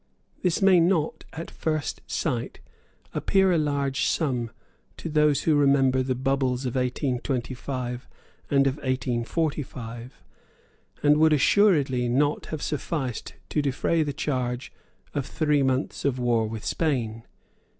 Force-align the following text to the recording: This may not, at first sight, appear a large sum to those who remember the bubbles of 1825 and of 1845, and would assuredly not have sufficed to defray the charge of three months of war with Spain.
This 0.41 0.63
may 0.63 0.79
not, 0.79 1.25
at 1.31 1.51
first 1.51 2.01
sight, 2.07 2.59
appear 3.13 3.51
a 3.51 3.59
large 3.59 4.05
sum 4.05 4.49
to 4.97 5.09
those 5.09 5.43
who 5.43 5.53
remember 5.53 6.01
the 6.01 6.15
bubbles 6.15 6.65
of 6.65 6.73
1825 6.73 8.07
and 8.49 8.65
of 8.65 8.77
1845, 8.77 10.23
and 11.03 11.17
would 11.17 11.33
assuredly 11.33 12.09
not 12.09 12.47
have 12.47 12.63
sufficed 12.63 13.35
to 13.49 13.61
defray 13.61 14.01
the 14.01 14.11
charge 14.11 14.73
of 15.13 15.27
three 15.27 15.61
months 15.61 16.03
of 16.03 16.17
war 16.17 16.47
with 16.47 16.65
Spain. 16.65 17.21